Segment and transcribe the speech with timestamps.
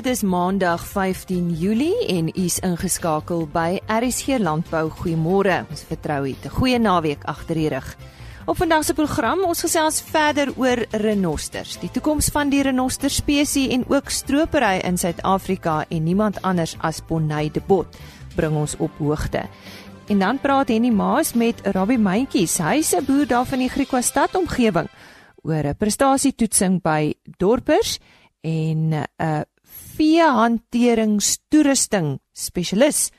[0.00, 4.86] Dit is Maandag 15 Julie en u is ingeskakel by RSG Landbou.
[4.88, 5.58] Goeiemôre.
[5.68, 7.96] Ons vertrou u 'n goeie naweek agter die rug.
[8.46, 13.68] Op vandag se program ons gesels verder oor renosters, die toekoms van die renoster spesies
[13.68, 17.96] en ook stropery in Suid-Afrika en niemand anders as Bonnie de Bot
[18.34, 19.48] bring ons op hoogte.
[20.08, 24.34] En dan praat Henny Maas met Robbie Mentjies, hy's 'n boer daar van die Griquastad
[24.34, 24.88] omgewing
[25.42, 27.98] oor 'n prestasietoetsing by dorpers
[28.40, 29.40] en 'n uh,
[30.00, 33.12] veehanteringstoerusting spesialis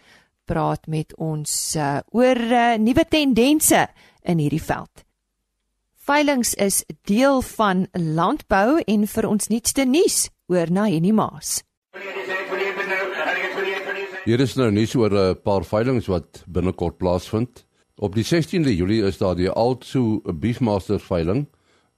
[0.49, 3.85] praat met ons uh, oor uh, nuwe tendense
[4.25, 5.05] in hierdie veld.
[6.01, 11.61] Veilings is deel van landbou en vir ons nuutste nuus oor na Henny Maas.
[14.25, 17.65] Hier is nou nuus oor 'n paar veilings wat binnekort plaasvind.
[18.01, 21.47] Op die 16de Julie is daar die Altsu Beefmasters veiling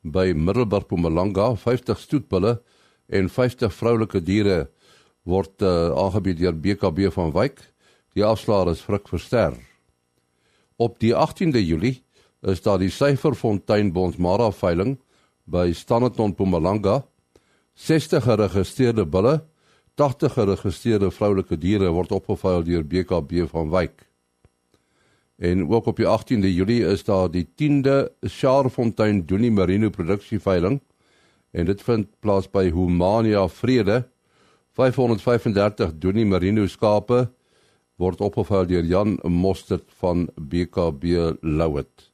[0.04, 2.62] by Middelburg Mpumalanga, 50 stoetbulle
[3.08, 4.68] en 50 vroulike diere
[5.24, 7.62] word uh, aangebied deur BKB van Wyk.
[8.14, 9.56] Die afslaer is Frik Verster.
[10.78, 12.04] Op die 18de Julie
[12.42, 14.98] is daar die Syferfontein Bonsmara veiling
[15.46, 17.04] by Standerton Mpumalanga.
[17.74, 19.42] 60 geregistreerde bulle,
[19.98, 24.04] 80 geregistreerde vroulike diere word opgeveil deur BKB van Wyk.
[25.42, 30.82] En ook op die 18de Julie is daar die 10de Sharfontein Doenie Merino produksie veiling
[31.54, 34.04] en dit vind plaas by Humania Vrede.
[34.74, 37.28] 535 Doenie Merino skape
[38.02, 42.10] word opgevul deur Jan Mostert van BKB Louet.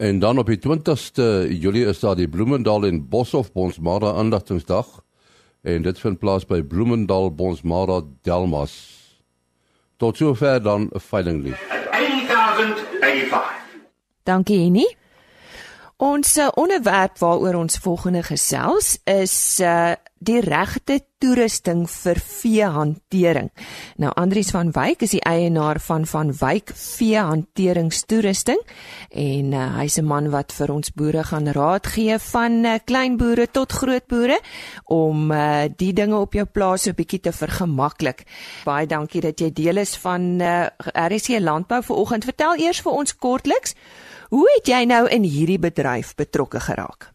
[0.00, 5.02] En dan op die 20ste Julie is daar die Bloemendal en Boshoff Bonsmara aandigtingsdag
[5.60, 8.78] en dit vind plaas by Bloemendal Bonsmara Delmas.
[10.00, 11.60] Tot sover dan 'n veilinglief.
[11.68, 13.44] 1085.
[14.24, 14.99] Dankie Henny.
[16.00, 23.48] Ons uh, onderwerp waaroor ons volgende gesels is uh die regte toerusting vir veehantering.
[24.00, 28.60] Nou Andrius van Wyk is die eienaar van van Wyk Veehanteringstoerusting
[29.10, 33.16] en uh, hy's 'n man wat vir ons boere gaan raad gee van uh, klein
[33.16, 34.40] boere tot groot boere
[34.84, 38.24] om uh, die dinge op jou plaas so bietjie te vergemaklik.
[38.64, 42.24] Baie dankie dat jy deel is van uh, RC Landbou vanoggend.
[42.24, 43.74] Vertel eers vir ons kortliks
[44.30, 47.08] Hoe het jy nou in hierdie bedryf betrokke geraak?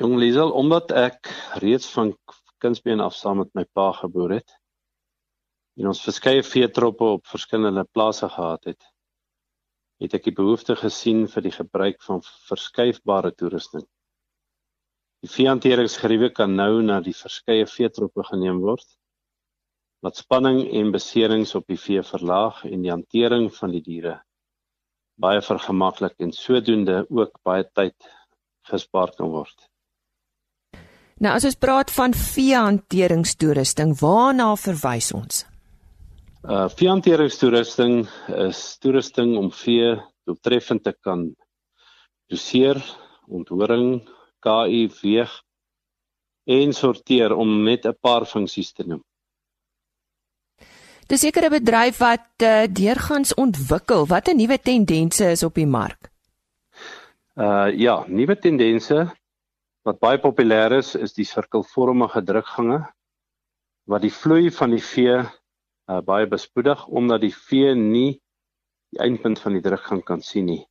[0.00, 1.28] Jong Liesel, omdat ek
[1.60, 2.14] reeds van
[2.64, 4.56] kindsbeen af saam met my pa geboor het
[5.80, 8.82] en ons verskeie veetroppe op verskillende plase gehad het,
[10.02, 13.82] het ek die behoefte gesien vir die gebruik van verskuifbare toerusting.
[15.24, 18.86] Die veehanteringsgeriewe kan nou na die verskeie veetroppe geneem word
[20.04, 24.18] wat spanning en beserings op die vee verlaag en die hantering van die diere
[25.16, 28.10] baie vergemaklik en sodoende ook baie tyd
[28.68, 29.56] gespaar kan word.
[31.22, 35.44] Nou as ons praat van veehanteringstoerusting, waarna verwys ons?
[36.44, 38.02] Uh veehanteringstoerusting
[38.48, 39.94] is toerusting om vee
[40.26, 41.30] doeltreffend te kan
[42.28, 42.80] doseer,
[43.30, 44.02] onthoring,
[44.44, 45.32] KI weeg
[46.44, 49.02] en sorteer om net 'n paar funksies te noem.
[51.06, 54.06] Dis seker 'n bedryf wat uh, deurgangs ontwikkel.
[54.06, 56.10] Watter nuwe tendense is op die mark?
[57.36, 59.14] Uh ja, nuwe tendense
[59.84, 62.80] wat baie populêr is, is die sirkelvormige drukgange
[63.90, 68.14] wat die vloei van die vee uh, baie bespoedig omdat die vee nie
[68.94, 70.62] die eindpunt van die drukgang kan sien nie.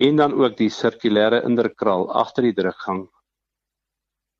[0.00, 3.04] En dan ook die sirkulêre indrukkraal agter die drukgang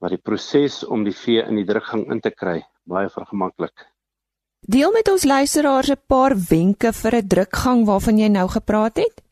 [0.03, 3.87] wat die proses om die vee in die drukgang in te kry baie vergemaklik.
[4.65, 9.23] Deel met ons luisteraars 'n paar wenke vir 'n drukgang waarvan jy nou gepraat het.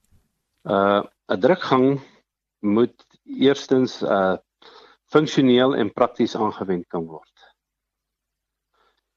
[0.64, 2.00] Uh 'n drukgang
[2.60, 4.36] moet eerstens uh
[5.12, 7.32] funksioneel en prakties aangewend kan word.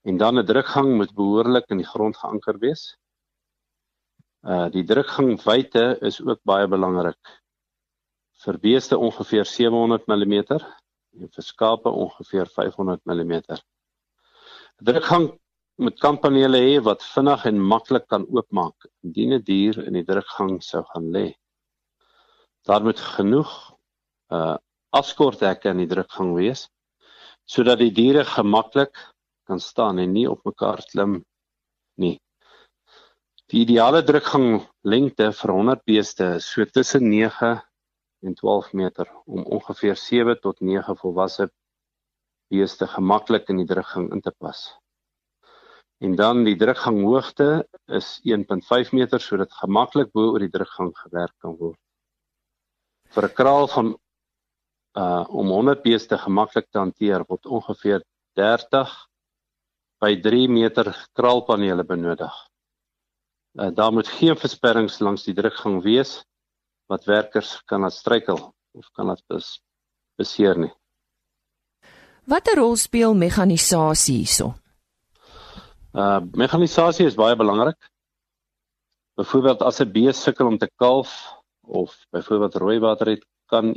[0.04, 2.98] En dan 'n drukgang moet behoorlik in die grond geanker wees.
[4.44, 7.22] Uh die drukgangwyte is ook baie belangrik.
[8.44, 10.34] Vir beeste ongeveer 700 mm
[11.22, 13.42] en vir skape ongeveer 500 mm.
[14.84, 15.40] Drukgang
[15.76, 20.06] met kampanele hê wat vinnig en maklik kan oopmaak indien 'n die dier in die
[20.06, 21.34] drukgang sou gaan lê.
[22.66, 23.75] Daar moet genoeg
[24.32, 24.58] uh
[24.96, 26.70] afskorthekke in die drukgang wees
[27.52, 28.96] sodat die diere gemaklik
[29.46, 31.20] kan staan en nie op mekaar klim
[32.02, 32.18] nie.
[33.52, 37.52] Die ideale drukgang lengte vir 100 beeste is so tussen 9
[38.26, 41.50] en 12 meter om ongeveer 7 tot 9 volwasse
[42.50, 44.64] beeste gemaklik in die drukgang in te pas.
[46.02, 51.56] En dan die drukganghoogte is 1.5 meter sodat gemaklik bo oor die drukgang gewerk kan
[51.62, 51.80] word.
[53.14, 53.96] Vir 'n kraal van
[54.96, 58.04] uh om 100 beeste gemaklik te hanteer word ongeveer
[58.40, 58.92] 30
[60.00, 62.34] by 3 meter kraalpanele benodig.
[63.56, 66.24] Uh, daar moet geen versperrings langs die drukgang wees
[66.92, 68.40] wat werkers kan laat struikel
[68.76, 69.60] of kan laat bes,
[70.20, 70.72] beseer nie.
[72.28, 74.54] Watter rol speel mekanisasie hierso?
[75.96, 77.80] Uh mekanisasie is baie belangrik.
[79.16, 81.12] Byvoorbeeld as 'n bees sukkel om te kalf
[81.62, 83.74] of byvoorbeeld rooi water het, kan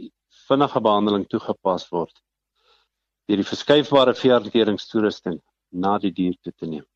[0.48, 2.14] vinnige behandeling toegepas word
[3.28, 5.40] deur die verskuifbare veehanteringstoerusting
[5.84, 6.86] na die dier toe te neem.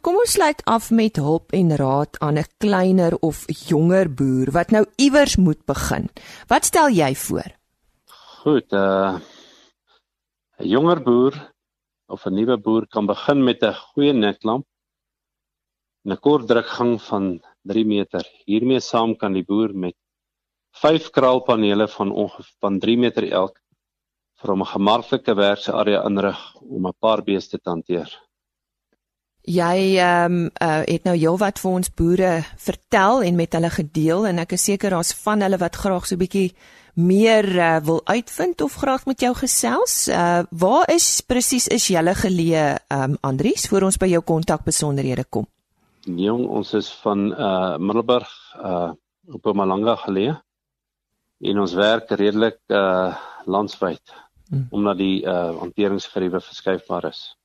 [0.00, 4.70] Kom ons sluit af met hulp en raad aan 'n kleiner of jonger boer wat
[4.72, 6.08] nou iewers moet begin.
[6.48, 7.50] Wat stel jy voor?
[8.42, 9.20] Goed, uh
[10.58, 11.34] 'n jonger boer
[12.08, 14.66] of 'n nuwe boer kan begin met 'n goeie neklamp
[16.04, 17.24] en 'n kort drukgang van
[17.62, 18.24] 3 meter.
[18.46, 19.96] Hiermee saam kan die boer met
[20.72, 23.60] 5 kraalpanele van ongeveer van 3 meter elk
[24.42, 28.10] vir 'n gemaklike werksarea inrig om 'n paar beeste te hanteer.
[29.42, 34.26] Jy ehm um, uh, het nou heelwat vir ons boere vertel en met hulle gedeel
[34.26, 36.54] en ek is seker daar's van hulle wat graag so 'n bietjie
[36.94, 40.08] meer uh, wil uitvind of graag met jou gesels.
[40.08, 45.24] Uh waar is presies is julle geleë um Andries voor ons by jou kontak besonderhede
[45.24, 45.46] kom?
[46.04, 48.30] Jong, ons is van uh Middelburg
[48.62, 48.90] uh
[49.26, 50.42] op Mpumalanga geleë.
[51.42, 53.10] En ons werk redelik uh
[53.50, 54.14] landwyd
[54.48, 54.66] hmm.
[54.70, 57.36] omdat die uh hanteringsgeriewe verskuifbaar is.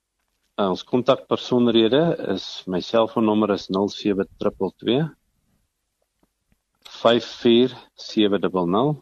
[0.57, 5.09] Uh, ons kontakbesonderhede is my selfoonnommer is 07222
[6.97, 9.01] 54700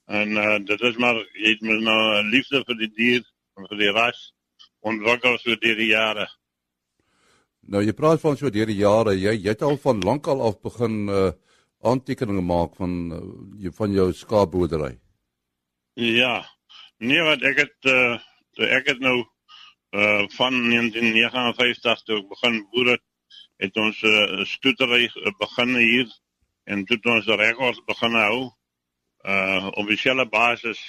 [0.07, 3.23] En uh, dit is maar jy het my nou 'n liefde vir die dier
[3.59, 4.33] en vir die ras
[4.79, 6.27] ontwikkel so deur die jare.
[7.67, 10.61] Nou jy praat van so deur die jare, jy jy het al van lankal af
[10.63, 11.31] begin uh
[11.85, 13.17] aantekeninge maak van uh,
[13.61, 14.95] jy van jou skaapboerdery.
[15.93, 16.41] Ja.
[16.97, 18.15] Nee, wat ek het uh
[18.79, 25.75] ek het nou uh van 1959 toe begin boer het, ons 'n uh, stoetery begin
[25.75, 26.07] hier
[26.65, 28.39] en toe ons rekords begin hou
[29.27, 30.81] uh op dieselfde basis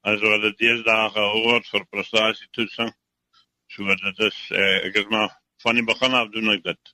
[0.00, 2.94] as wat dit deesdae gehoor vir prestasietoetsing.
[3.66, 6.92] So dit is uh, ek is maar van die begin af doen ek dit.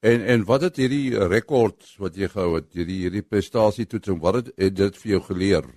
[0.00, 4.50] En en wat het hierdie rekord wat jy gehou het, hierdie hierdie prestasietoetsing, wat het,
[4.60, 5.68] het dit vir jou geleer?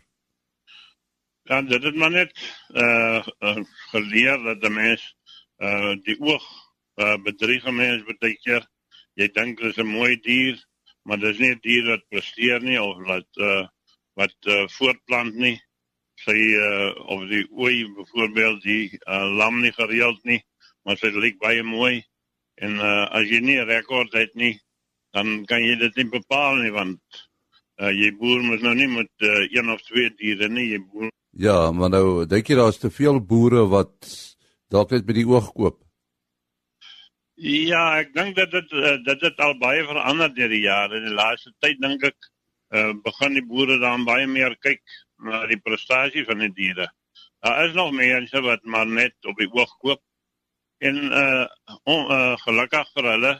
[1.49, 2.35] Ja, dit het maar net
[2.75, 5.05] uh, uh geleer dat 'n mens
[5.57, 6.45] uh die oog
[7.01, 8.67] uh bedrieg 'n mens baie keer.
[9.15, 10.59] Jy dink dit is 'n mooi dier,
[11.03, 13.65] maar dit is nie 'n dier wat presteer nie of wat uh
[14.19, 15.55] wat uh, voortplant nie.
[16.19, 20.41] Sy uh, of die ooi byvoorbeeld die uh, lam nie gereeld nie,
[20.85, 22.03] maar sy lyk baie mooi.
[22.59, 24.59] En uh, as jy nie 'n rekord het nie,
[25.15, 26.99] dan kan jy dit nie bepaal nie want
[27.79, 31.11] uh, jy boer mos nou nie met uh, een of twee diere nie, jy boer.
[31.31, 34.09] Ja, maar nou dink jy daar's te veel boere wat
[34.69, 35.79] dalk net met die oog koop.
[37.39, 38.73] Ja, ek dink dat dit
[39.05, 40.97] dat dit al baie verander deur die jare.
[40.99, 42.17] In die laaste tyd dink ek
[42.75, 44.83] uh, begin die boere dan baie meer kyk
[45.23, 46.89] na die prestasie van die diere.
[47.39, 50.01] Daar is nog mense wat maar net op die oog koop.
[50.79, 51.45] En uh,
[51.83, 53.33] on, uh gelukkig vir hulle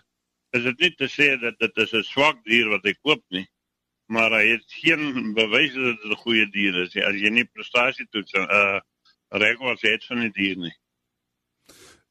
[0.58, 3.46] is dit nie te sê dat dit is 'n swak dier wat hy koop nie,
[4.12, 8.08] maar hy het geen bewys dat dit 'n goeie dier is as jy nie prestasie
[8.12, 8.80] toets uh
[9.30, 10.76] rekords het van die dier nie.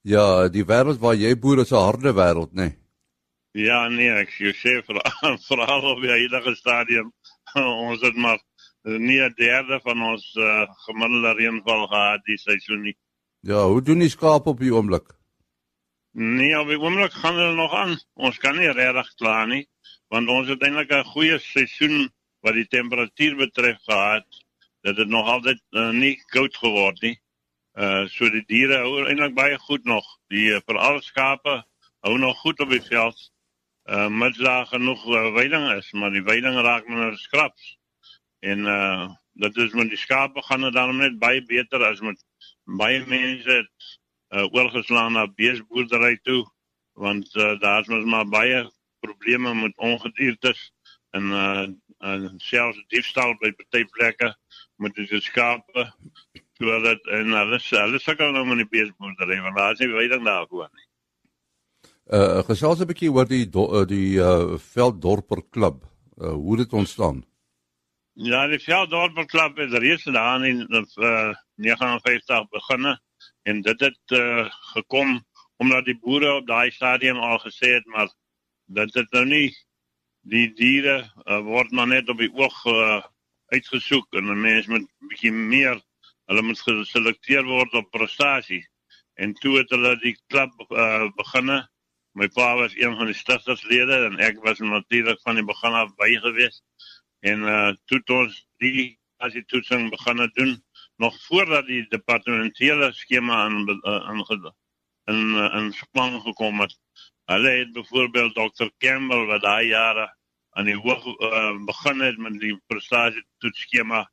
[0.03, 2.73] Ja, die wêreld waar jy boer is 'n harde wêreld, né?
[2.73, 2.79] Nee.
[3.67, 5.01] Ja, nee, ek sê vir
[5.49, 7.13] veral op die huidige stadium
[7.89, 8.39] ons het maar
[8.83, 12.97] nie 'n derde van ons uh, gemiddelde reënval gehad die seisoen nie.
[13.41, 15.18] Ja, hoe doen die skaap op die oomblik?
[16.13, 17.99] Nee, op die oomblik gaan hulle nog aan.
[18.15, 19.67] Ons kan nie regtig kla nie,
[20.09, 22.09] want ons het eintlik 'n goeie seisoen
[22.41, 24.27] wat die temperatuur betref gehad.
[24.81, 27.19] Dit het nog altyd uh, nie koud geword nie.
[27.75, 30.07] Uh so die diere hou eintlik baie goed nog.
[30.33, 31.63] Die uh, veral skape
[32.01, 33.31] hou nog goed op die veld.
[33.85, 37.77] Uh mits daar genoeg uh, weiding is, maar die weiding raak nou skraps.
[38.41, 42.25] En uh dit is met die skape gaan dit dan net baie beter as met
[42.65, 43.98] baie mense het
[44.35, 46.43] uh, oorgeslaan na beesboerdery toe
[46.99, 48.65] want uh, daar's mos maar baie
[49.01, 50.73] probleme met ongediertes
[51.11, 51.69] en uh,
[51.99, 54.35] uh selfs diefstal by party plekke
[54.77, 55.87] met die skape
[56.59, 60.69] sodat en alles alles sukkel nou met die beesboerdery want daar is nie weiding daarvoor
[60.73, 60.87] nie.
[62.09, 65.83] Uh gesels 'n bietjie oor die do, die uh velddorper klub.
[66.17, 67.25] Uh hoe dit ontstaan?
[68.13, 72.99] Ja, die velddorper klub is reeds daar in uh 59 beginne
[73.43, 75.19] en dit het uh, gekom
[75.57, 78.09] omdat die boere op daai stadium al gesê het maar
[78.67, 79.49] dit het nou nie
[80.21, 83.03] die diere uh, word maar net op die oog uh,
[83.55, 85.81] uitgesoek en 'n mens moet bietjie meer
[86.29, 88.65] hulle moet geselekteer word op prestasie
[89.19, 91.59] en toe het hulle die klub uh, beginne.
[92.19, 95.91] My pa was een van die stigterslede en ek was natuurlik van die begin af
[95.99, 96.63] by gewees.
[97.27, 100.55] En uh, toe ons die as die toetsing begin doen
[100.99, 104.55] nog voordat die departementele skema in in
[105.05, 106.75] in in span gekom het.
[107.25, 108.69] Hulle het byvoorbeeld Dr.
[108.79, 110.07] Campbell wat daai jare
[110.51, 114.05] aan die hoog uh, begin het met die prestasie toetsskema.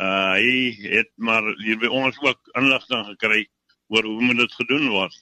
[0.00, 3.46] Uh hy het maar hier by ons ook inligting gekry
[3.92, 5.18] oor hoe moet dit gedoen word.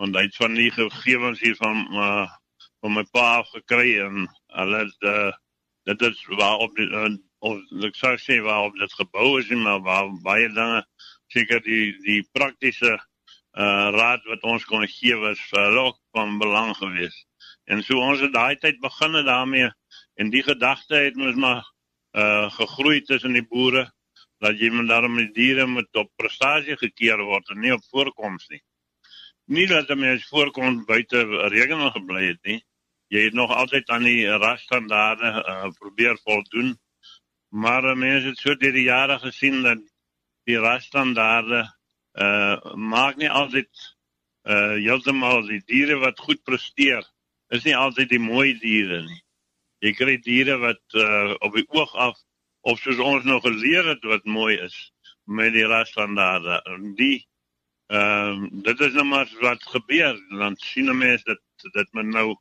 [0.00, 2.28] Want hy het van die gegevens hier van uh
[2.80, 5.32] van my pa gekry en hulle het uh,
[5.90, 9.50] dit is waar op die uh, of ek sou sê waar op dit gebou is
[9.50, 10.82] en waar baie dinge
[11.32, 12.98] seker die die praktiese
[13.58, 17.26] uh raad wat ons kon gee was vir ook van belang geweest.
[17.66, 19.70] En so ons het daai tyd begin daarmee
[20.20, 21.64] en die gedagte het ons maar
[22.14, 23.88] uh gegroei tussen die boere
[24.40, 28.46] dat jy met daarom die diere met op prestasie gekeer word en nie op voorkoms
[28.48, 28.62] nie.
[29.50, 32.60] Nie dat dit mens voorkom buite rekening gebly het nie.
[33.10, 36.76] Jy het nog altyd aan die rasstandaarde uh, probeer voldoen
[37.50, 39.82] maar mense het so deur die jare gesien dat
[40.48, 41.64] die rasstandaarde
[42.18, 43.70] uh maak nie altyd
[44.48, 47.04] uh heeltemal die diere wat goed presteer
[47.50, 49.20] is nie altyd die mooi diere nie.
[49.82, 52.18] Jy kry diere wat uh op die oog af
[52.60, 54.76] of soos ons nog geleer het wat mooi is
[55.24, 56.62] met die rasstandaarde.
[56.96, 57.26] Die
[57.90, 62.36] ehm uh, dit is nou maar wat gebeur dan sien mense dat dit met nou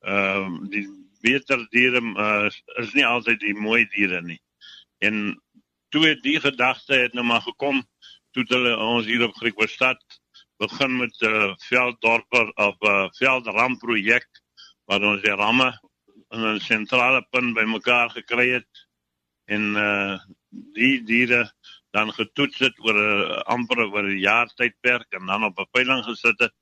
[0.00, 0.86] ehm uh, die
[1.20, 2.50] beter diere uh,
[2.82, 4.40] is nie altyd die mooi diere nie.
[5.00, 5.42] En
[5.88, 7.82] toe het die gedagte het nou maar gekom
[8.36, 10.20] toe hulle ons hier op Griekwestad
[10.60, 14.28] begin met 'n uh, velddorper of 'n uh, veldram projek
[14.84, 15.70] waar ons die ramme
[16.28, 18.86] in 'n sentrale punt bymekaar gekry het
[19.44, 20.18] en uh
[20.74, 21.52] die diere
[21.90, 25.72] dan getoets het oor 'n uh, amper oor 'n jaar tydperk en dan op 'n
[25.72, 26.54] veiling gesit het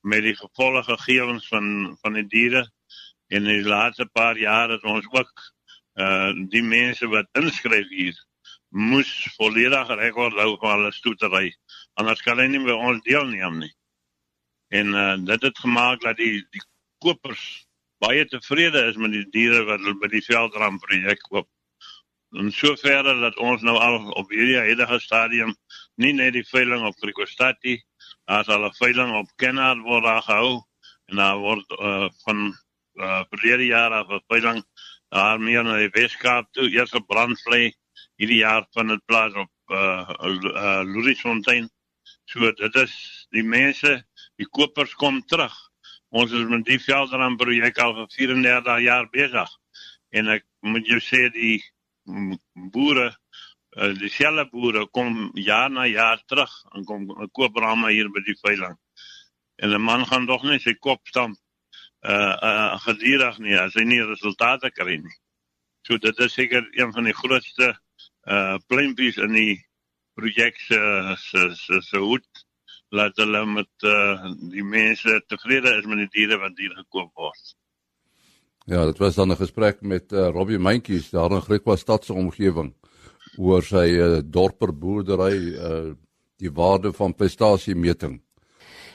[0.00, 2.70] met die gevolge gegevens van van die diere.
[3.26, 5.32] En in die laaste paar jare het ons ook
[5.98, 8.16] uh die mense wat inskryf hier
[8.70, 11.48] moes volledig rekord hou van hulle stoetery
[11.98, 13.72] anders kan hulle nie by ons deelneem nie.
[14.68, 16.62] En uh dit het gemaak dat die die
[17.02, 17.44] kopers
[18.02, 21.48] baie tevrede is met die diere wat hulle by die veldram projek koop.
[22.36, 25.54] En sover dat ons nou al op hierdie huidige stadium
[25.96, 27.78] nie net die veiling op Krikostati
[28.28, 30.62] as al 'n veiling op Kenard word gehou
[31.08, 32.52] en daar word uh van
[33.00, 34.62] uh verlede jaar af 'n veiling
[35.08, 37.72] daar meer na die Weskaap toe, eers op Brandvlei.
[38.18, 41.68] Hierdie jaar van dit plaas op uh, uh Louisfontein.
[42.28, 42.94] So dit is
[43.34, 43.94] die mense,
[44.36, 45.54] die kopers kom terug.
[46.08, 49.54] Ons is met die Velderan projek al vir 34 jaar besig.
[50.10, 51.58] En ek moet jou sê die
[52.72, 53.10] boere
[53.76, 58.24] uh, die selle boere kom jaar na jaar terug en kom koop ramme hier by
[58.26, 58.76] die veiling.
[59.58, 61.36] En 'n man gaan tog net sy kop stamp
[62.02, 65.16] uh uh gedurig nie as hy nie resultate kry nie.
[65.86, 67.72] So dit is seker een van die grootste
[68.26, 69.54] uh pleintjies in die
[70.18, 70.80] projek se
[71.16, 72.44] se se se hoed
[72.90, 77.54] laat hulle met uh die mense tevrede is met die diere wat hier gekoop word.
[78.68, 82.74] Ja, dit was dan 'n gesprek met uh, Robbie Mentjies daar in Griekwa stadse omgewing
[83.38, 85.94] oor sy uh, dorper boerdery uh
[86.38, 88.20] die waarde van prestasiemeting.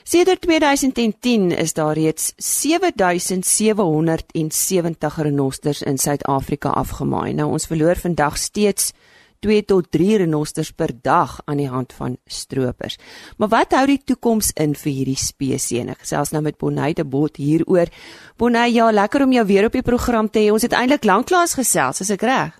[0.04, 7.32] Sedert 2010 is daar reeds 7770 renosters in Suid-Afrika afgemaai.
[7.32, 8.92] Nou ons verloor vandag steeds
[9.40, 12.98] 2 tot 3 renosters per dag aan die hand van stroopers.
[13.36, 15.88] Maar wat hou die toekoms in vir hierdie spesies?
[15.88, 17.88] Ek gesels nou met Bonnie de Bot hieroor.
[18.36, 20.52] Bonnie, ja, lekker om jou weer op die program te hê.
[20.52, 22.52] Ons het eintlik lanklaas gesels, is ek reg?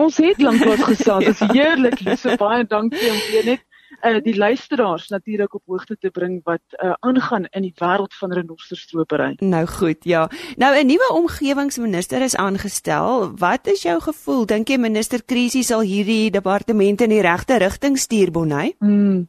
[0.00, 1.28] Ons het lanklaas gesels.
[1.28, 2.00] Dit is heerlik.
[2.16, 3.68] So baie dankie om weer net
[4.04, 8.32] uh, die luisteraars natuurlik op hoogte te bring wat uh, aangaan in die wêreld van
[8.32, 9.34] renosterstropery.
[9.38, 10.30] Nou goed, ja.
[10.56, 13.36] Nou 'n nuwe omgewingsminister is aangestel.
[13.36, 14.46] Wat is jou gevoel?
[14.46, 18.74] Dink jy minister Krisie sal hierdie departement in die regte rigting stuur, Bonnie?
[18.78, 19.28] Hmm.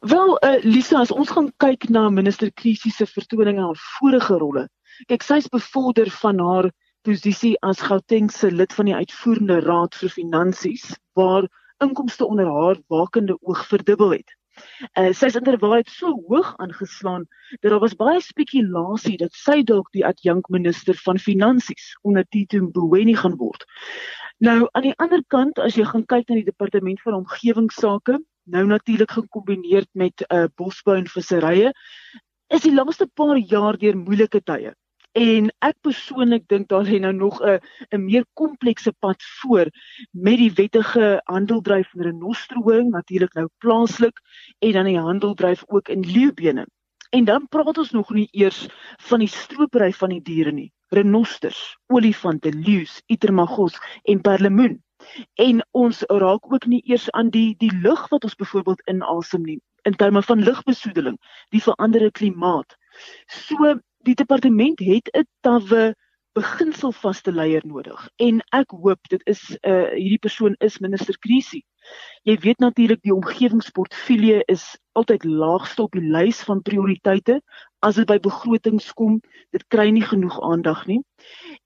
[0.00, 4.68] Wel, uh, Lisa, as ons gaan kyk na minister Krisie se vertoninge aan vorige rolle.
[5.06, 6.70] Kyk, sy's bevorder van haar
[7.02, 10.84] posisie as Gauteng se lid van die uitvoerende raad vir finansies
[11.18, 11.48] waar
[11.84, 14.36] inkomste onder haar wakende oog verdubbel het.
[14.98, 17.26] Uh, sy is inderwaarheid so hoog aangeslaan
[17.60, 22.60] dat daar was baie spekulasie dat sy dalk die adjunkt minister van finansies onder Tito
[22.66, 23.64] Mboweni gaan word.
[24.40, 28.18] Nou aan die ander kant as jy gaan kyk na die departement van omgewingsake,
[28.50, 31.72] nou natuurlik gekombineer met uh, bosbou en visserye,
[32.50, 34.74] is die laaste paar jaar deur moeilike tye.
[35.18, 37.58] En ek persoonlik dink daar lê nou nog 'n
[37.90, 39.66] 'n meer komplekse pad voor
[40.10, 44.20] met die wettige handeldryf van renostroing natuurlik nou plaaslik
[44.58, 46.66] en dan die handeldryf ook in leeubene.
[47.10, 48.68] En dan praat ons nog nie eers
[49.02, 50.72] van die stropery van die diere nie.
[50.88, 54.82] Renosters, olifante, leeu's, itermagos en perlemoen.
[55.34, 59.60] En ons raak ook nie eers aan die die lug wat ons byvoorbeeld inasem nie
[59.82, 61.16] in terme van lugbesoedeling,
[61.48, 62.76] die veranderde klimaat.
[63.26, 65.94] So die departement het 'n tawwe
[66.32, 71.64] beginselvaste leier nodig en ek hoop dit is uh hierdie persoon is minister Krisie.
[72.22, 77.40] Jy weet natuurlik die omgewingsportefeulje is altyd laagste op die lys van prioriteite
[77.80, 79.18] as dit by begrotings kom.
[79.50, 81.00] Dit kry nie genoeg aandag nie.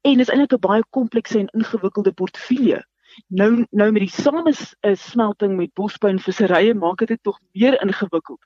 [0.01, 2.83] En is eintlik 'n baie komplekse en ingewikkelde portefeulje.
[3.29, 8.41] Nou nou met die samesmelting met bosbou en visserye maak dit tog meer ingewikkeld.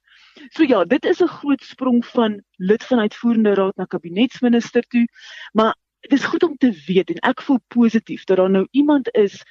[0.48, 5.08] So ja, dit is 'n groot sprong van lid van uitvoerende raad na kabinetsminister toe,
[5.52, 9.10] maar dit is goed om te weet en ek voel positief dat daar nou iemand
[9.14, 9.42] is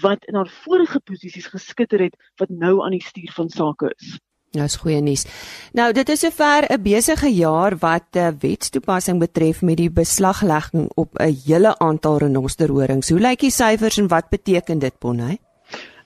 [0.00, 4.18] wat in haar vorige posisies geskitter het wat nou aan die stuur van sake is.
[4.52, 5.24] Nou is goeie nuus.
[5.72, 11.18] Nou dit is sover 'n besige jaar wat uh, wetstoepassing betref met die beslaglegging op
[11.18, 13.08] 'n hele aantal renosterhorings.
[13.08, 15.40] Hoe lyk die syfers en wat beteken dit, Bonnie?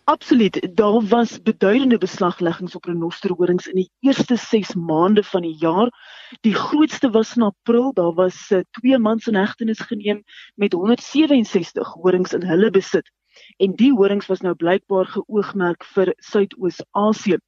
[0.08, 0.76] Absoluut.
[0.76, 5.90] Daar was beduidende beslagleggings op renosterhorings in die eerste 6 maande van die jaar.
[6.40, 7.92] Die grootste was in April.
[7.92, 10.22] Daar was uh, twee mans in hegtenis geneem
[10.54, 13.10] met 167 horings in hulle besit.
[13.56, 17.40] En die horings was nou blykbaar geoogmerk vir Suidoos-Asië.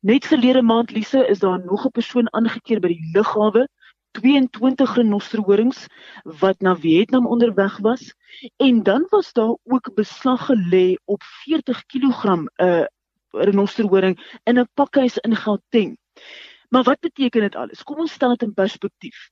[0.00, 3.68] Net verlede maand Lise is daar nog 'n persoon aangekeer by die lughawe
[4.12, 5.86] 22 renosterhorings
[6.22, 8.14] wat na Vietnam onderweg was
[8.56, 12.84] en dan was daar ook beslag gelê op 40 kg 'n uh,
[13.30, 15.98] renosterhoring in 'n pakhuis in Gauteng.
[16.68, 17.82] Maar wat beteken dit alles?
[17.82, 19.28] Kom ons stel dit in perspektief.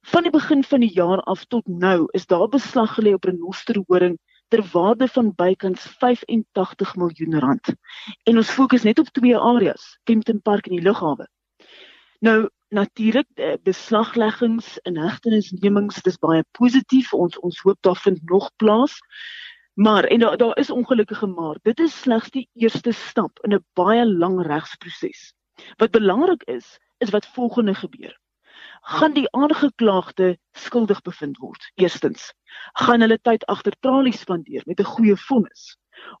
[0.00, 4.18] Van die begin van die jaar af tot nou is daar beslag gelê op renosterhoring
[4.48, 7.74] ter waarde van bykans 85 miljoen rand.
[8.22, 11.26] En ons fokus net op twee areas, Kempton Park en die lughawe.
[12.20, 17.12] Nou natuurlik eh, beslagleggings en hegtenisnemings dis baie positief.
[17.12, 18.98] Ons ons hoop daar vind nog plaas.
[19.74, 23.64] Maar en daar daar is ongelukkige maar dit is slegs die eerste stap in 'n
[23.72, 25.32] baie lang regsproses
[25.76, 28.18] wat belangrik is is wat volgende gebeur.
[28.80, 31.70] Gaan die aangeklaagde skuldig bevind word?
[31.74, 32.32] Eerstens
[32.72, 35.76] gaan hulle tyd agter tralies spandeer met 'n goeie vonnis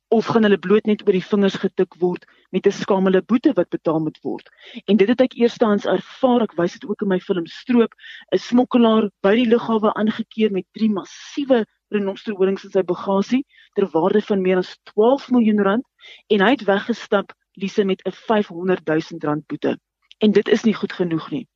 [0.08, 3.68] of gaan hulle bloot net oor die vingers getik word met 'n skamele boete wat
[3.68, 4.48] betaal moet word.
[4.86, 7.94] En dit het ek eerstens ervaar, ek wys dit ook in my film Stroop,
[8.32, 14.22] 'n smokkelaar by die lughawe aangekeer met drie massiewe renosterhorings in sy bagasie ter waarde
[14.22, 15.84] van meer as 12 miljoen rand
[16.28, 19.78] en hy het weggestap Lise met 'n 500 000 rand boete.
[20.18, 21.48] En dit is nie goed genoeg nie.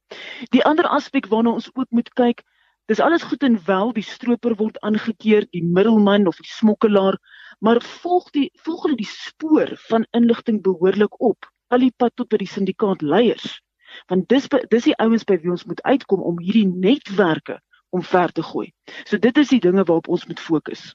[0.51, 2.43] Die ander aspek waarna ons ook moet kyk,
[2.91, 7.19] dis alles goed en wel die stroper word aangekeer, die middelman of die smokkelaar
[7.61, 11.47] maar volg die volg hulle die spoor van inligting behoorlik op.
[11.71, 13.61] Al die pad tot by die syndikaat leiers
[14.07, 17.59] want dis dis die ouens by wie ons moet uitkom om hierdie netwerke
[17.91, 18.69] om ver te gooi.
[19.05, 20.93] So dit is die dinge waarop ons moet fokus.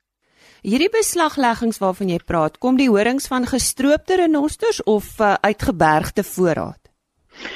[0.63, 6.84] Hierdie beslagleggings waarvan jy praat kom die horings van gestroopte renosters of uh, uitgebergde voorraad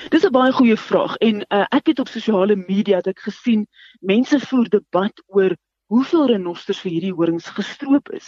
[0.10, 3.68] Dis 'n baie goeie vraag en uh, ek het op sosiale media ek gesien
[4.02, 5.56] mense voer debat oor
[5.94, 8.28] hoeveel renosters vir hierdie horings gestroop is.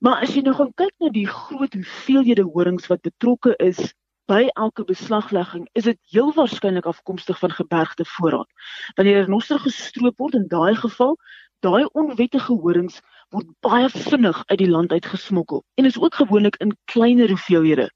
[0.00, 3.92] Maar as jy nou gaan kyk na die groot hoeveelhede horings wat betrokke is
[4.30, 8.48] by elke beslaglegging is dit heel waarskynlik afkomstig van gebergte voorraad.
[8.96, 11.16] Wanneer 'n renoster gestroop word in daai geval,
[11.60, 13.00] daai onwettige horings
[13.30, 17.90] word baie vinnig uit die land uitgesmokkel en is ook gewoonlik in kleiner hoeveelhede.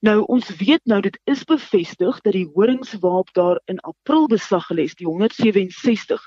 [0.00, 4.68] Nou ons weet nou dit is bevestig dat die horings waarop daar in April beslag
[4.70, 6.26] gelê is, die 167,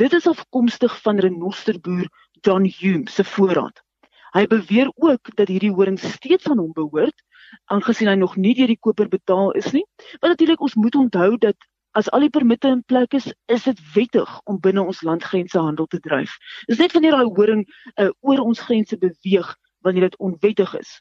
[0.00, 2.08] dit is afkomstig van renosterboer
[2.40, 3.82] John Hume se voorraad.
[4.32, 7.20] Hy beweer ook dat hierdie horings steeds aan hom behoort
[7.64, 9.84] aangesien hy nog nie deur die koper betaal is nie.
[10.20, 13.80] Maar natuurlik ons moet onthou dat as al die permitte in plek is, is dit
[13.94, 16.38] wettig om binne ons landgrense handel te dryf.
[16.70, 21.00] Dis net wanneer daai horing uh, oor ons grense beweeg wanneer dit onwettig is.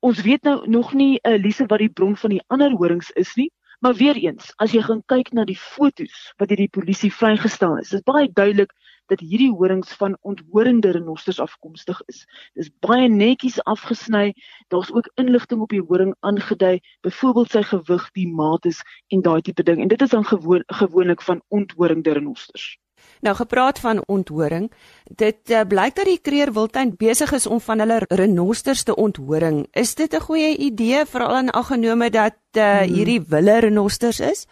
[0.00, 3.34] Ons weet nou nog nie uh, Lise wat die bron van die ander horings is
[3.36, 3.50] nie,
[3.84, 7.76] maar weer eens, as jy gaan kyk na die fotos wat deur die polisie vrygestel
[7.82, 8.72] is, is baie duidelik
[9.12, 12.24] dat hierdie horings van onthorende renosters afkomstig is.
[12.56, 14.32] Dis baie netjies afgesny.
[14.72, 18.80] Daar's ook inligting op die horing aangedui, byvoorbeeld sy gewig, die maates
[19.12, 19.84] en daai tipe ding.
[19.84, 22.78] En dit is dan gewoon gewoonlik van onthorende renosters.
[23.20, 24.70] Nou gepraat van onthoring,
[25.04, 29.66] dit uh, blyk dat die Kreer Wildtuin besig is om van hulle renosters te onthoring.
[29.72, 34.46] Is dit 'n goeie idee veral in aggenome dat uh, hierdie wille renosters is?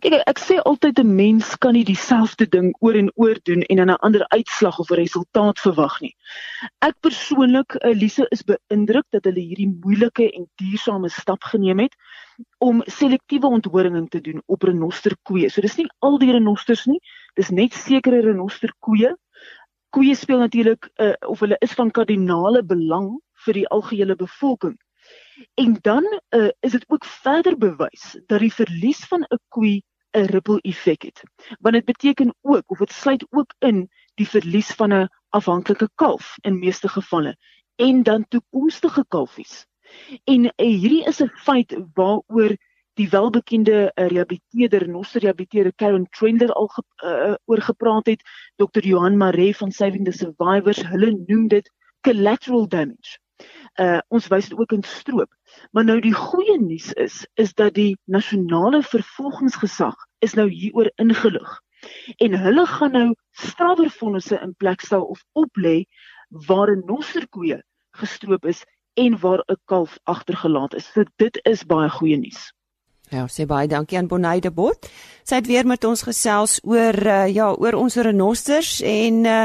[0.00, 3.76] Kyk, ek sê altyd 'n mens kan nie dieselfde ding oor en oor doen en
[3.76, 6.14] dan 'n ander uitslag of 'n resultaat verwag nie.
[6.88, 11.94] Ek persoonlik, Elise, is beïndruk dat hulle hierdie moeilike en duursame stap geneem het
[12.58, 15.50] om selektiewe onthoringing te doen op renosterkoeie.
[15.50, 17.00] So dis nie al die renosters nie,
[17.34, 19.14] dis net sekere renosterkoeie.
[19.90, 24.76] Koeie speel natuurlik uh, of hulle is van kardinale belang vir die algehele bevolking.
[25.54, 26.04] En dan
[26.36, 29.80] uh, is dit ook verder bewys dat die verlies van 'n koe
[30.12, 31.22] 'n ripple effek het.
[31.60, 36.36] Want dit beteken ook of dit sluit ook in die verlies van 'n afhanklike kalf
[36.40, 37.36] in meeste gevalle
[37.76, 39.66] en dan toekomstige kalfies.
[40.24, 42.56] En uh, hierdie is 'n feit waaroor
[42.94, 48.22] die welbekende uh, rehabiliteerder Nostra rehabiliteerder Karen Trendler al ge, uh, oor gepraat het,
[48.56, 48.86] Dr.
[48.86, 53.18] Johan Maree van Saving the Survivors, hulle noem dit collateral damage
[53.80, 55.30] uh ons wys dit ook in stroop.
[55.72, 61.58] Maar nou die goeie nuus is is dat die nasionale vervolgingsgesag is nou hieroor ingelig.
[62.18, 65.84] En hulle gaan nou strafvervonnisse in plek stel of oplê
[66.48, 67.62] waar 'n nosterkoe
[68.02, 70.92] gestroop is en waar 'n kalf agtergelaat is.
[70.92, 72.52] So dit is baie goeie nuus.
[73.10, 74.86] Ja, sê baie dankie aan Bonaide Bot.
[75.26, 79.38] Sy het weer met ons gesels oor uh, ja, oor ons renosters en uh,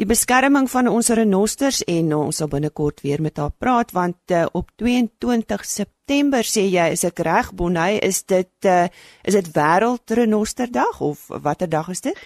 [0.00, 4.32] die beskerming van ons renosters en uh, ons sal binnekort weer met haar praat want
[4.32, 8.86] uh, op 22 September sê jy is ek reg Bonai is dit uh,
[9.28, 12.16] is dit wêreld renosterdag of watter dag is dit?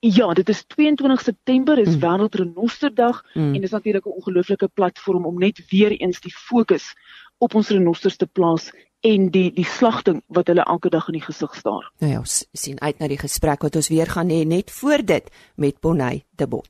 [0.00, 2.04] Ja, dit is 22 September is mm.
[2.06, 3.50] wêreld renosterdag mm.
[3.54, 6.94] en dis natuurlik 'n ongelooflike platform om net weer eens die fokus
[7.38, 11.24] op ons renosters te plaas en die die slagting wat hulle elke dag in die
[11.24, 11.86] gesig staar.
[12.02, 15.04] Nou ja, ons sien uit na die gesprek wat ons weer gaan hê net voor
[15.06, 16.68] dit met Bonnie de Bot.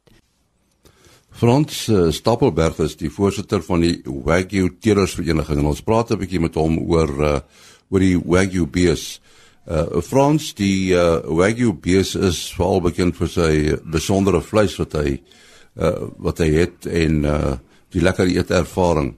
[1.30, 6.40] Frans uh, Stapelberg is die voorsitter van die Wagyu Teelersvereniging en ons praat 'n bietjie
[6.42, 7.40] met hom oor uh,
[7.90, 9.20] oor die Wagyu bees.
[9.66, 15.20] Uh Frans die uh, Wagyu bees is veral bekend vir sy besondere vleis wat hy
[15.78, 17.56] uh wat hy het en uh
[17.90, 19.16] die lekker eetervaring.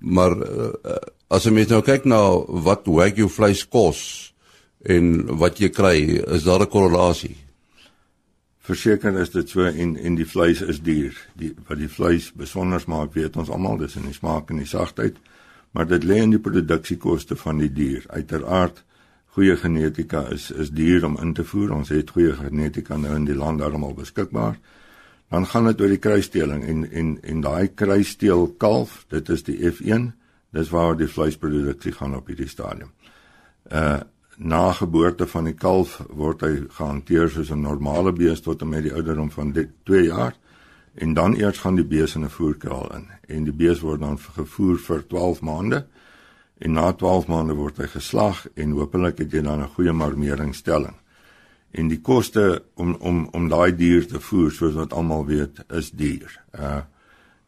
[0.00, 0.96] Maar uh,
[1.34, 2.18] As jy mens nou kyk na
[2.62, 4.00] wat wagyu vleis kos
[4.86, 5.96] en wat jy kry,
[6.36, 7.36] is daar 'n korrelasie.
[8.62, 11.14] Verseker is dit so en en die vleis is duur.
[11.34, 14.66] Die wat die vleis besonder maak, weet ons almal, dis in die smaak en die
[14.66, 15.16] sagtheid,
[15.72, 18.04] maar dit lê in die produksiekoste van die dier.
[18.08, 18.84] Uiteraard
[19.26, 21.72] goeie genetika is is duur om in te voer.
[21.72, 24.58] Ons het goeie genetika nou in die land almal beskikbaar.
[25.30, 29.58] Dan gaan dit oor die kruisdeling en en en daai kruisdeel kalf, dit is die
[29.72, 30.12] F1
[30.54, 32.92] Dis waar die vleisproduksie gaan op hierdie stadium.
[33.70, 34.00] Uh
[34.36, 38.82] na geboorte van die kalf word hy gehanteer soos 'n normale bees tot en met
[38.82, 40.34] die ouderdom van 2 jaar
[40.94, 44.18] en dan eers gaan die bees in 'n voerkraal in en die bees word dan
[44.18, 45.86] gevoer vir 12 maande
[46.58, 50.94] en na 12 maande word hy geslag en hopelik het jy dan 'n goeie marmeringstelling.
[51.70, 55.90] En die koste om om om daai dier te voer soos wat almal weet is
[55.90, 56.40] duur.
[56.58, 56.82] Uh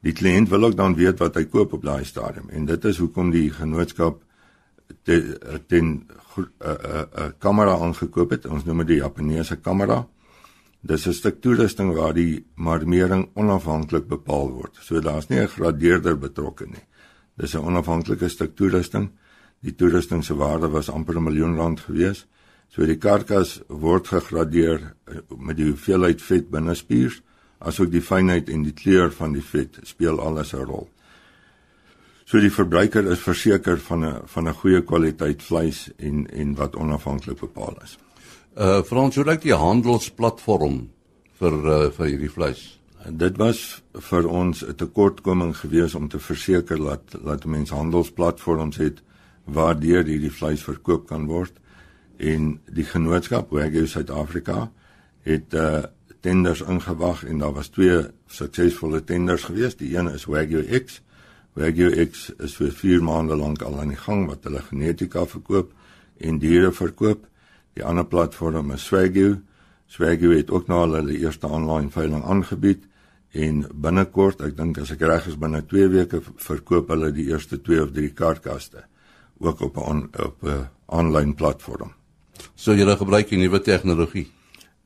[0.00, 2.50] die kliënt wil ook dan weet wat hy koop op daai stadium.
[2.50, 4.22] En dit is hoekom die genootskap
[5.02, 5.38] ten
[5.78, 6.06] 'n
[6.36, 8.46] 'n kamera aangekoop het.
[8.46, 10.06] Ons noem dit die Japaneese kamera.
[10.80, 14.78] Dis 'n stuk toerusting waar die marmering onafhanklik bepaal word.
[14.80, 16.84] So daar's nie 'n gradeerder betrokke nie.
[17.36, 19.10] Dis 'n onafhanklike stuk toerusting.
[19.60, 22.26] Die toerusting se waarde was amper 'n miljoen rand gewees.
[22.68, 27.22] So die karkas word gegradeer eh, met die hoeveelheid vet binne spiers
[27.58, 30.88] asook die fynheid en die kleur van die vet speel alles 'n rol.
[32.26, 36.76] So die verbruiker is verseker van 'n van 'n goeie kwaliteit vleis en en wat
[36.76, 37.98] onafhanklik bepaal is.
[38.56, 40.88] Uh Frans, hoe lyk die handelsplatform
[41.38, 42.80] vir uh, vir hierdie vleis?
[43.10, 49.02] Dit was vir ons 'n tekortkoming gewees om te verseker dat dat mense handelsplatforms het
[49.44, 51.52] waardeur hierdie vleis verkoop kan word
[52.16, 54.70] en die genootskap Wagyu Suid-Afrika
[55.22, 55.84] het uh
[56.26, 59.76] tenders ingewag en daar was twee suksesvolle tenders gewees.
[59.78, 61.00] Die een is Wagyu X.
[61.54, 65.70] Wagyu X is vir 4 maande lank al aan die gang wat hulle genetika verkoop
[66.18, 67.28] en diere verkoop.
[67.78, 69.36] Die ander platform is Swagyu.
[69.86, 72.88] Swagyu het ook nou hulle eerste aanlyn veiling aangebied
[73.36, 77.60] en binnekort, ek dink as ek reg is binne 2 weke verkoop hulle die eerste
[77.62, 78.86] 2 of 3 kaartkaste
[79.38, 81.92] ook op 'n op 'n aanlyn platform.
[82.54, 84.35] So jy gebruik die nuwe tegnologie.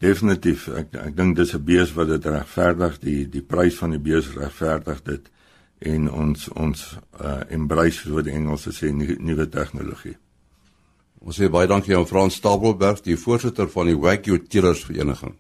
[0.00, 0.68] Definitief.
[0.72, 4.32] Ek ek dink dis 'n bees wat dit regverdig, die die prys van die bees
[4.32, 5.30] regverdig dit
[5.78, 10.16] en ons ons uh embrace wat die Engelse sê nuwe tegnologie.
[11.20, 15.36] Ons sê baie dankie aan Frans Stapelberg, die voorsitter van die Wagyu Teelers Vereniging.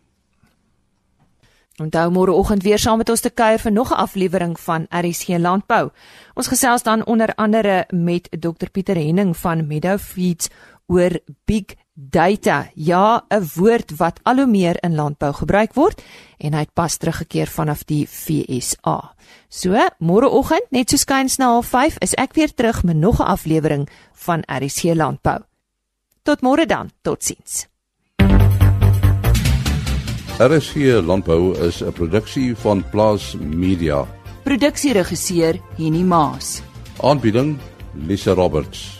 [1.80, 5.38] Onthou môre oggend weer saam met ons te kuier vir nog 'n aflewering van RSG
[5.38, 5.90] Landbou.
[6.34, 10.50] Ons gesels dan onder andere met Dr Pieter Henning van Meadow Feeds
[10.86, 11.64] oor big
[12.08, 12.70] data.
[12.74, 16.02] Ja, 'n woord wat al hoe meer in landbou gebruik word
[16.38, 19.14] en hy het pas teruggekeer vanaf die FSA.
[19.48, 23.88] So, môreoggend net so skuins na 05:30 is ek weer terug met nog 'n aflewering
[24.12, 25.38] van RC Landbou.
[26.22, 26.90] Tot môre dan.
[27.02, 27.66] Totsiens.
[30.38, 34.06] RC Landbou is 'n produksie van Plaas Media.
[34.42, 36.62] Produksieregisseur Henny Maas.
[37.02, 37.58] Aanbieding
[37.94, 38.99] Lisa Roberts